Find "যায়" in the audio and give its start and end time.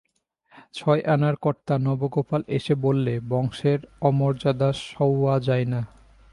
5.39-5.65